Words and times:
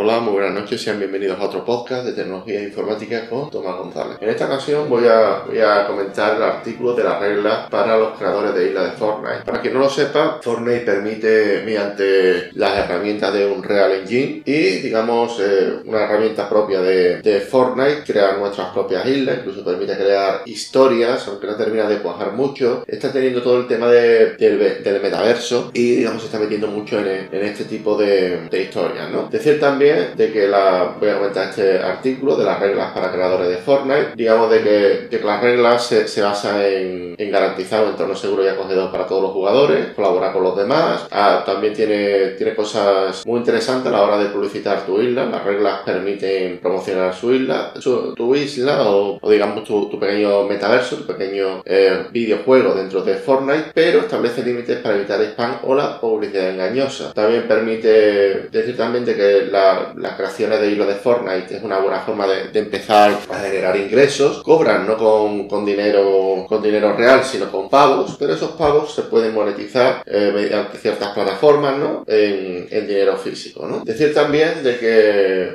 Hola, 0.00 0.20
muy 0.20 0.34
buenas 0.34 0.54
noches, 0.54 0.80
sean 0.80 1.00
bienvenidos 1.00 1.40
a 1.40 1.46
otro 1.46 1.64
podcast 1.64 2.06
de 2.06 2.12
tecnología 2.12 2.62
informática 2.62 3.28
con 3.28 3.50
Tomás 3.50 3.78
González. 3.78 4.16
En 4.20 4.28
esta 4.28 4.46
ocasión 4.46 4.88
voy 4.88 5.08
a, 5.08 5.42
voy 5.44 5.58
a 5.58 5.88
comentar 5.88 6.36
el 6.36 6.42
artículo 6.44 6.94
de 6.94 7.02
las 7.02 7.18
reglas 7.18 7.68
para 7.68 7.98
los 7.98 8.16
creadores 8.16 8.54
de 8.54 8.68
isla 8.68 8.84
de 8.84 8.90
Fortnite. 8.92 9.42
Para 9.44 9.60
quien 9.60 9.74
no 9.74 9.80
lo 9.80 9.90
sepa, 9.90 10.38
Fortnite 10.40 10.82
permite 10.82 11.62
mediante 11.64 12.50
las 12.52 12.78
herramientas 12.78 13.34
de 13.34 13.46
Unreal 13.46 13.90
Engine 13.90 14.42
y 14.44 14.78
digamos 14.78 15.40
eh, 15.40 15.80
una 15.84 16.04
herramienta 16.04 16.48
propia 16.48 16.80
de, 16.80 17.20
de, 17.20 17.40
Fortnite 17.40 18.04
crear 18.06 18.38
nuestras 18.38 18.72
propias 18.72 19.04
islas, 19.04 19.38
incluso 19.40 19.64
permite 19.64 19.96
crear 19.96 20.42
historias, 20.46 21.26
aunque 21.26 21.48
no 21.48 21.56
termina 21.56 21.88
de 21.88 21.98
cuajar 21.98 22.34
mucho. 22.34 22.84
Está 22.86 23.10
teniendo 23.10 23.42
todo 23.42 23.58
el 23.58 23.66
tema 23.66 23.88
de, 23.88 24.36
del, 24.36 24.80
del, 24.84 25.02
metaverso 25.02 25.72
y 25.74 25.96
digamos 25.96 26.22
se 26.22 26.26
está 26.26 26.38
metiendo 26.38 26.68
mucho 26.68 27.00
en, 27.00 27.28
en 27.32 27.42
este 27.44 27.64
tipo 27.64 27.98
de, 27.98 28.46
de 28.48 28.62
historias, 28.62 29.10
¿no? 29.10 29.28
Decir 29.28 29.58
también 29.58 29.87
de 29.94 30.32
que 30.32 30.48
la, 30.48 30.96
voy 30.98 31.08
a 31.08 31.18
comentar 31.18 31.48
este 31.48 31.78
artículo 31.78 32.36
de 32.36 32.44
las 32.44 32.60
reglas 32.60 32.92
para 32.92 33.12
creadores 33.12 33.48
de 33.48 33.56
Fortnite, 33.56 34.12
digamos 34.14 34.50
de 34.50 34.62
que, 34.62 35.08
de 35.10 35.18
que 35.18 35.24
las 35.24 35.40
reglas 35.40 35.86
se, 35.86 36.08
se 36.08 36.22
basan 36.22 36.60
en, 36.62 37.14
en, 37.16 37.30
garantizar 37.30 37.84
un 37.84 37.90
entorno 37.90 38.14
seguro 38.14 38.44
y 38.44 38.48
acogedor 38.48 38.90
para 38.90 39.06
todos 39.06 39.22
los 39.22 39.32
jugadores, 39.32 39.88
colaborar 39.94 40.32
con 40.32 40.42
los 40.42 40.56
demás, 40.56 41.06
ah, 41.10 41.42
también 41.44 41.74
tiene, 41.74 42.28
tiene 42.30 42.54
cosas 42.54 43.26
muy 43.26 43.38
interesantes 43.38 43.92
a 43.92 43.96
la 43.96 44.02
hora 44.02 44.18
de 44.18 44.26
publicitar 44.26 44.84
tu 44.84 45.00
isla, 45.00 45.26
las 45.26 45.44
reglas 45.44 45.80
permiten 45.84 46.58
promocionar 46.58 47.14
su 47.14 47.32
isla, 47.32 47.72
su, 47.78 48.14
tu 48.14 48.34
isla 48.34 48.82
o, 48.88 49.18
o 49.20 49.30
digamos 49.30 49.64
tu, 49.64 49.88
tu, 49.88 49.98
pequeño 49.98 50.44
metaverso, 50.44 50.96
tu 50.96 51.06
pequeño 51.06 51.62
eh, 51.64 52.06
videojuego 52.10 52.74
dentro 52.74 53.02
de 53.02 53.14
Fortnite, 53.14 53.72
pero 53.74 54.00
establece 54.00 54.44
límites 54.44 54.78
para 54.78 54.96
evitar 54.96 55.20
spam 55.22 55.58
o 55.64 55.74
la 55.74 56.00
publicidad 56.00 56.50
engañosa. 56.50 57.12
También 57.12 57.46
permite 57.46 58.48
decir 58.50 58.76
también 58.76 59.04
de 59.04 59.14
que 59.14 59.48
la, 59.50 59.77
las 59.96 60.14
creaciones 60.14 60.60
de 60.60 60.70
hilo 60.70 60.86
de 60.86 60.94
Fortnite 60.94 61.56
es 61.56 61.62
una 61.62 61.78
buena 61.78 62.00
forma 62.00 62.26
de, 62.26 62.48
de 62.48 62.58
empezar 62.58 63.12
a 63.30 63.38
generar 63.40 63.76
ingresos. 63.76 64.42
Cobran 64.42 64.86
no 64.86 64.96
con, 64.96 65.48
con, 65.48 65.64
dinero 65.64 66.46
con 66.48 66.62
dinero 66.62 66.94
real, 66.94 67.24
sino 67.24 67.50
con 67.50 67.68
pagos, 67.68 68.16
pero 68.18 68.34
esos 68.34 68.52
pagos 68.52 68.94
se 68.94 69.02
pueden 69.02 69.34
monetizar 69.34 70.02
eh, 70.06 70.32
mediante 70.34 70.78
ciertas 70.78 71.10
plataformas, 71.10 71.76
¿no? 71.76 72.04
En, 72.06 72.66
en, 72.70 72.86
dinero 72.86 73.16
físico, 73.16 73.66
¿no? 73.66 73.84
Decir 73.84 74.14
también 74.14 74.62
de 74.62 74.78
que, 74.78 74.86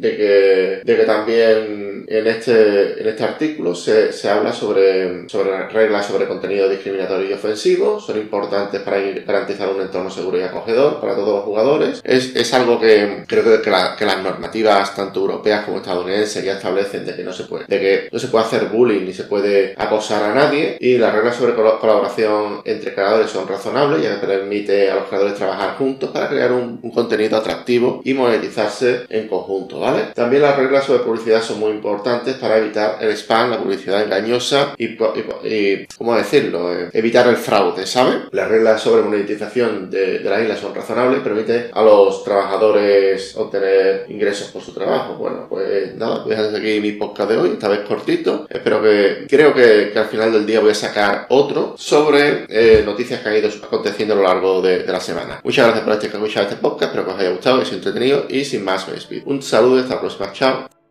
de 0.00 0.16
que, 0.16 0.80
de 0.84 0.96
que 0.96 1.04
también 1.04 2.04
en 2.08 2.26
este, 2.26 3.00
en 3.00 3.08
este 3.08 3.24
artículo 3.24 3.74
se, 3.74 4.12
se 4.12 4.28
habla 4.28 4.52
sobre, 4.52 5.28
sobre 5.28 5.68
reglas 5.68 6.06
sobre 6.06 6.26
contenido 6.26 6.68
discriminatorio 6.68 7.30
y 7.30 7.32
ofensivo, 7.32 8.00
son 8.00 8.18
importantes 8.18 8.80
para 8.82 9.00
garantizar 9.00 9.68
un 9.68 9.80
entorno 9.80 10.10
seguro 10.10 10.38
y 10.38 10.42
acogedor 10.42 11.00
para 11.00 11.14
todos 11.14 11.36
los 11.36 11.44
jugadores. 11.44 12.00
Es, 12.04 12.34
es 12.36 12.52
algo 12.54 12.80
que 12.80 13.24
creo 13.26 13.44
que, 13.44 13.62
que, 13.62 13.70
la, 13.70 13.96
que, 14.02 14.06
las 14.06 14.22
normativas 14.22 14.94
tanto 14.94 15.20
europeas 15.20 15.64
como 15.64 15.78
estadounidenses 15.78 16.44
ya 16.44 16.54
establecen 16.54 17.04
de 17.04 17.14
que 17.14 17.22
no 17.22 17.32
se 17.32 17.44
puede, 17.44 17.66
de 17.66 17.80
que 17.80 18.08
no 18.10 18.18
se 18.18 18.28
puede 18.28 18.44
hacer 18.44 18.64
bullying 18.66 19.04
ni 19.04 19.12
se 19.12 19.24
puede 19.24 19.74
acosar 19.76 20.22
a 20.24 20.34
nadie 20.34 20.76
y 20.80 20.98
las 20.98 21.14
reglas 21.14 21.36
sobre 21.36 21.54
colaboración 21.54 22.62
entre 22.64 22.94
creadores 22.94 23.30
son 23.30 23.46
razonables 23.46 24.02
ya 24.02 24.20
que 24.20 24.26
permite 24.26 24.90
a 24.90 24.96
los 24.96 25.04
creadores 25.04 25.34
trabajar 25.34 25.76
juntos 25.76 26.10
para 26.10 26.28
crear 26.28 26.52
un, 26.52 26.80
contenido 26.92 27.38
atractivo 27.38 28.02
y 28.04 28.12
monetizarse 28.12 29.06
en 29.08 29.28
conjunto, 29.28 29.80
¿vale? 29.80 30.08
También 30.14 30.42
las 30.42 30.56
reglas 30.56 30.84
sobre 30.84 31.04
publicidad 31.04 31.42
son 31.42 31.58
muy 31.58 31.70
importantes 31.70 32.34
para 32.34 32.58
evitar 32.58 32.98
el 33.00 33.10
spam, 33.16 33.50
la 33.50 33.58
publicidad 33.58 34.02
engañosa 34.02 34.74
y, 34.76 34.86
y, 34.86 35.26
y 35.44 35.86
¿cómo 35.96 36.14
decirlo? 36.14 36.72
Eh, 36.74 36.90
evitar 36.92 37.26
el 37.28 37.36
fraude, 37.36 37.86
¿saben? 37.86 38.24
Las 38.32 38.48
reglas 38.48 38.82
sobre 38.82 39.02
monetización 39.02 39.90
de, 39.90 40.18
de 40.18 40.30
la 40.30 40.40
isla 40.40 40.56
son 40.56 40.74
razonables, 40.74 41.20
permite 41.20 41.70
a 41.72 41.82
los 41.82 42.24
trabajadores 42.24 43.36
obtener 43.36 43.91
ingresos 44.08 44.48
por 44.48 44.62
su 44.62 44.72
trabajo. 44.72 45.14
Bueno, 45.14 45.46
pues 45.48 45.94
nada, 45.96 46.24
voy 46.24 46.34
a 46.34 46.42
dejar 46.42 46.60
aquí 46.60 46.80
mi 46.80 46.92
podcast 46.92 47.30
de 47.30 47.36
hoy, 47.36 47.50
esta 47.50 47.68
vez 47.68 47.80
cortito. 47.80 48.46
Espero 48.48 48.82
que, 48.82 49.26
creo 49.28 49.54
que, 49.54 49.92
al 49.96 50.06
final 50.06 50.32
del 50.32 50.46
día 50.46 50.60
voy 50.60 50.70
a 50.70 50.74
sacar 50.74 51.26
otro 51.30 51.74
sobre 51.76 52.46
eh, 52.48 52.82
noticias 52.84 53.20
que 53.20 53.28
han 53.28 53.36
ido 53.36 53.48
aconteciendo 53.62 54.14
a 54.14 54.16
lo 54.16 54.22
largo 54.22 54.60
de, 54.62 54.80
de 54.80 54.92
la 54.92 55.00
semana. 55.00 55.40
Muchas 55.44 55.66
gracias 55.66 55.84
por 55.84 56.22
escuchar 56.22 56.44
este 56.44 56.56
podcast, 56.56 56.90
espero 56.90 57.04
que 57.04 57.12
os 57.12 57.20
haya 57.20 57.30
gustado, 57.30 57.56
que 57.56 57.62
os 57.62 57.68
haya 57.68 57.76
entretenido 57.76 58.26
y 58.28 58.44
sin 58.44 58.64
más 58.64 58.86
me 58.88 58.94
despido. 58.94 59.22
Un 59.26 59.42
saludo 59.42 59.76
y 59.76 59.80
hasta 59.80 59.94
la 59.94 60.00
próxima, 60.00 60.32
chao. 60.32 60.81